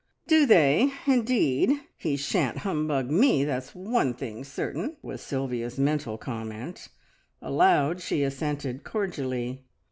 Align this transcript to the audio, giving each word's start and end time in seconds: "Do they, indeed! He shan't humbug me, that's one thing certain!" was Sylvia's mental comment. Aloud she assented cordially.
"Do 0.25 0.47
they, 0.47 0.93
indeed! 1.05 1.79
He 1.95 2.17
shan't 2.17 2.57
humbug 2.65 3.11
me, 3.11 3.43
that's 3.43 3.75
one 3.75 4.15
thing 4.15 4.43
certain!" 4.43 4.97
was 5.03 5.21
Sylvia's 5.21 5.77
mental 5.77 6.17
comment. 6.17 6.89
Aloud 7.39 8.01
she 8.01 8.23
assented 8.23 8.83
cordially. 8.83 9.63